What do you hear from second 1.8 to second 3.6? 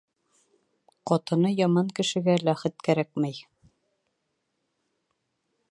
кешегә ләхет кәрәкмәй.